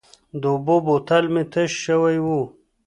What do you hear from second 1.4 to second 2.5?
تش شوی و.